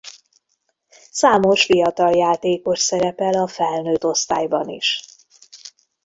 Számos 1.11 1.65
fiatal 1.65 2.15
játékos 2.15 2.79
szerepel 2.79 3.33
a 3.33 3.47
felnőtt 3.47 4.05
osztályban 4.05 4.67
is. 4.69 5.05